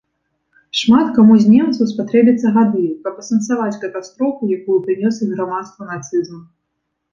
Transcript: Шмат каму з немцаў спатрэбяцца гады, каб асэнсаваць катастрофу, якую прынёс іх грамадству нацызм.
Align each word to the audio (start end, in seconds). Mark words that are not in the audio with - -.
Шмат 0.79 1.11
каму 1.17 1.33
з 1.41 1.45
немцаў 1.55 1.85
спатрэбяцца 1.91 2.47
гады, 2.57 2.87
каб 3.05 3.21
асэнсаваць 3.25 3.77
катастрофу, 3.85 4.51
якую 4.59 4.77
прынёс 4.89 5.23
іх 5.29 5.37
грамадству 5.37 5.81
нацызм. 5.93 6.45